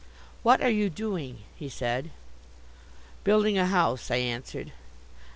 "What 0.41 0.63
are 0.63 0.69
you 0.71 0.89
doing?" 0.89 1.43
he 1.55 1.69
said. 1.69 2.09
"Building 3.23 3.59
a 3.59 3.67
house," 3.67 4.09
I 4.09 4.15
answered. 4.15 4.71